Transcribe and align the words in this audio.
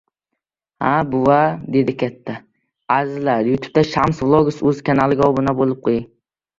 —Ha, 0.85 0.93
bova?— 1.11 1.35
dedi 1.75 1.95
katta. 2.05 2.39